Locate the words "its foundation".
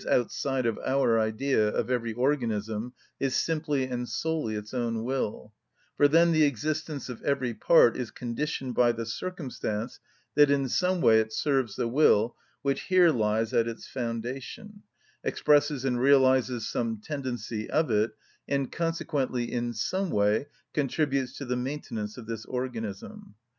13.67-14.81